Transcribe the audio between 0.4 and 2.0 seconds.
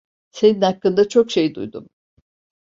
hakkında çok şey duydum.